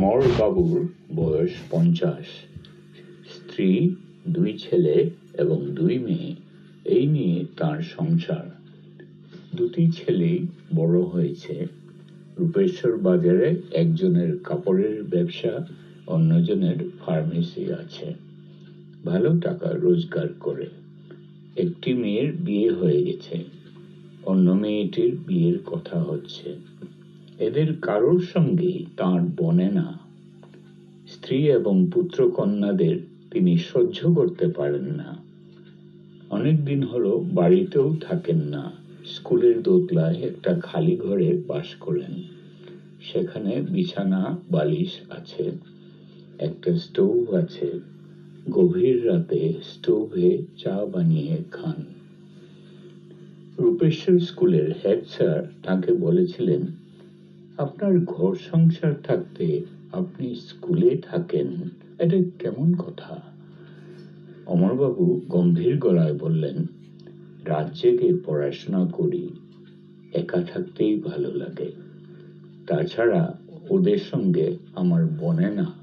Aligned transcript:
অমর 0.00 0.22
বাবুর 0.38 0.88
বয়স 1.16 1.50
পঞ্চাশ। 1.70 2.26
স্ত্রী, 3.28 3.94
দুই 4.28 4.58
ছেলে 4.58 5.10
এবং 5.34 5.70
দুই 5.70 5.98
মেয়ে। 5.98 6.34
এই 6.84 7.06
নিয়ে 7.06 7.44
তার 7.56 7.82
সংসার। 7.82 8.50
দুটি 9.56 9.90
ছেলেই 9.90 10.46
বড় 10.74 11.00
হয়েছে। 11.00 11.66
রূপেশ্বর 12.38 12.96
বাজারে 12.96 13.56
একজনের 13.72 14.38
কাপড়ের 14.44 15.04
ব্যবসা, 15.04 15.66
অন্যজনের 16.06 16.76
ফার্মেসি 17.06 17.72
আছে। 17.72 18.14
ভালো 19.04 19.38
টাকা 19.38 19.70
রোজগার 19.72 20.28
করে। 20.40 20.66
একটি 21.56 21.94
মেয়ের 21.94 22.32
বিয়ে 22.32 22.70
হয়ে 22.70 23.02
গেছে। 23.02 23.44
অন্য 24.22 24.50
মেয়েটির 24.50 25.16
বিয়ের 25.26 25.58
কথা 25.66 26.00
হচ্ছে। 26.00 26.54
এদের 27.40 27.80
কারোর 27.82 28.20
সঙ্গেই 28.20 28.86
তাঁর 28.96 29.20
বনে 29.36 29.70
না। 29.70 29.98
স্ত্রী 31.08 31.50
এবং 31.50 31.86
পুত্র 31.92 32.30
কন্যাদের 32.30 32.96
তিনি 33.30 33.56
সহ্য 33.56 34.14
করতে 34.14 34.48
পারেন 34.48 34.82
না। 34.82 35.16
অনেক 36.30 36.64
দিন 36.64 36.82
হলো 36.82 37.24
বাড়িতেও 37.32 37.96
থাকেন 38.00 38.36
না। 38.36 38.72
স্কুলের 39.04 39.62
দোতলায় 39.62 40.14
একটা 40.14 40.60
খালি 40.62 40.96
ঘরে 40.96 41.42
বাস 41.46 41.74
করেন। 41.74 42.22
সেখানে 43.12 43.62
বিছানা, 43.70 44.38
বালিশ 44.50 45.10
আছে, 45.10 45.50
একটা 46.38 46.76
স্টোভ 46.76 47.34
আছে। 47.34 47.80
গভীর 48.50 49.06
রাতে 49.06 49.54
স্টোভে 49.62 50.42
চা 50.58 50.84
বানিয়ে 50.84 51.38
খান। 51.50 51.84
রূপেশ্বর 53.58 54.18
স্কুলের 54.18 54.74
হেড 54.84 55.06
স্যার 55.06 55.52
তাকে 55.62 55.92
বলেছিলেন 55.92 56.60
আপনার 57.60 57.98
ঘর 57.98 58.34
সংসার 58.34 58.94
থাকতে 59.02 59.60
আপনি 59.92 60.34
স্কুলে 60.34 60.96
থাকেন, 60.96 61.48
এটা 61.98 62.18
কেমন 62.38 62.74
কথা? 62.74 63.20
অমরবাবু 64.46 65.20
গম্ভীর 65.28 65.78
গলায় 65.78 66.18
বললেন, 66.18 66.66
রাত 67.44 67.74
জেগে 67.74 68.12
পড়াশোনা 68.26 68.84
করি, 68.92 69.28
একা 70.12 70.40
থাকতেই 70.42 71.00
ভালো 71.00 71.34
লাগে। 71.34 71.72
তাছাড়া 72.66 73.38
ওদের 73.70 73.98
সঙ্গে 73.98 74.56
আমার 74.74 75.06
বনে 75.06 75.50
না। 75.50 75.74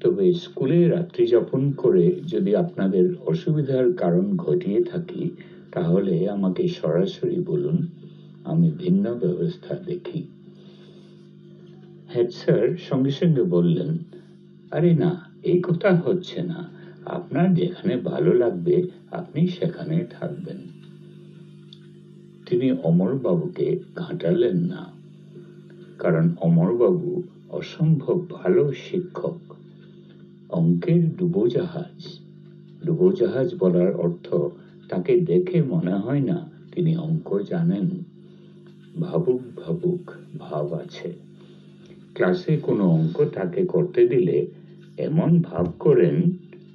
তবে 0.00 0.32
স্কুলে 0.32 0.88
রাত্রি 0.88 1.26
যাপন 1.26 1.72
করে 1.72 2.20
যদি 2.26 2.56
আপনাদের 2.56 3.14
অসুবিধার 3.26 3.92
কারণ 3.92 4.36
ঘটিয়ে 4.36 4.84
থাকি, 4.84 5.30
তাহলে 5.72 6.30
আমাকে 6.30 6.68
সরাসরি 6.68 7.40
বলুন, 7.40 7.86
আমি 8.44 8.70
ভিন্ন 8.78 9.14
ব্যবস্থা 9.14 9.74
দেখি। 9.86 10.35
হেড 12.16 12.30
স্যার 12.30 12.76
সঙ্গে 12.76 13.10
সঙ্গে 13.10 13.42
বললেন, 13.42 13.98
আরে 14.70 14.94
না, 14.94 15.30
এই 15.42 15.62
কথা 15.62 15.94
হচ্ছে 15.94 16.42
না। 16.42 16.70
আপনার 17.04 17.54
যেখানে 17.54 17.96
ভালো 17.96 18.32
লাগবে, 18.32 18.82
আপনি 19.10 19.46
সেখানে 19.46 20.04
থাকবেন। 20.10 20.56
তিনি 22.46 22.72
অমরবাবুকে 22.72 23.80
ঘাঁটালেন 23.94 24.56
না, 24.56 24.86
কারণ 25.98 26.34
অমরবাবু 26.40 27.22
অসম্ভব 27.48 28.30
ভালো 28.30 28.72
শিক্ষক। 28.72 29.38
অঙ্কের 30.48 31.16
ডুবোজাহাজ। 31.16 32.18
ডুবোজাহাজ 32.86 33.54
বলার 33.58 33.96
অর্থ, 33.96 34.34
তাকে 34.88 35.20
দেখে 35.20 35.62
মনে 35.62 35.94
হয় 35.94 36.20
না 36.20 36.50
তিনি 36.74 36.96
অঙ্ক 36.96 37.38
জানেন। 37.38 37.88
ভাবুক 39.00 39.42
ভাবুক, 39.56 40.10
ভাব 40.38 40.72
আছে। 40.72 41.25
ক্লাসে 42.16 42.56
কোনো 42.56 42.84
অঙ্ক 42.90 43.24
তাকে 43.34 43.64
করতে 43.64 44.06
দিলে 44.06 44.46
এমন 44.98 45.40
ভাব 45.42 45.66
করেন 45.78 46.16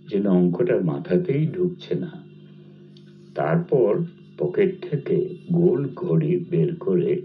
যেন 0.10 0.28
অঙ্কটা 0.28 0.78
মাথাতেই 0.82 1.48
ঢুকছে 1.48 1.96
না। 1.96 2.12
তারপর 3.36 3.92
পকেট 4.38 4.72
থেকে 4.90 5.18
গোল 5.52 5.88
ঘড়ি 5.96 6.46
বের 6.50 6.76
করে 6.76 7.22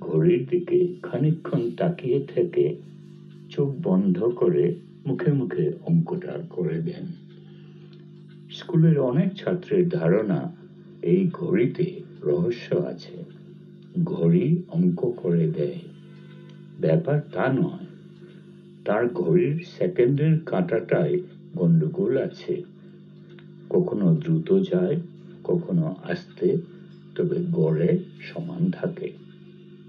ঘড়ির 0.00 0.46
দিকে 0.50 0.78
খানিক্ষণ 1.02 1.70
তাকিয়ে 1.76 2.20
থেকে 2.34 2.64
চোখ 3.50 3.70
বন্ধ 3.82 4.18
করে 4.24 4.74
মুখে 5.06 5.32
মুখে 5.32 5.72
অঙ্কটা 5.86 6.34
করে 6.50 6.78
দেন। 6.80 7.04
স্কুলের 8.50 9.00
অনেক 9.00 9.34
ছাত্রের 9.34 9.88
ধারণা 9.88 10.40
এই 11.02 11.28
ঘড়িতে 11.32 11.86
রহস্য 12.22 12.74
আছে। 12.74 13.24
ঘড়ি 14.04 14.46
অঙ্ক 14.68 15.00
করে 15.16 15.46
দেয়। 15.46 15.93
ব্যাপার 16.80 17.18
তা 17.32 17.48
নয়। 17.48 17.86
তার 18.84 19.08
ঘড়ির 19.08 19.62
সেকেন্ডের 19.78 20.38
কাঁটাটায় 20.46 21.16
গন্ডগোল 21.56 22.16
আছে। 22.16 22.62
কখনো 23.70 24.14
দ্রুত 24.14 24.60
যায়, 24.72 24.96
কখনো 25.44 25.94
আস্তে, 26.02 26.56
তবে 27.16 27.36
গড়ে 27.52 27.98
সমান 28.20 28.70
থাকে। 28.70 29.08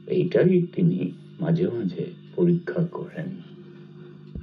এইটাই 0.08 0.62
তিনি 0.74 1.12
মাঝে 1.40 1.68
মাঝে 1.68 2.06
পরীক্ষা 2.36 2.84
করেন। 2.92 3.55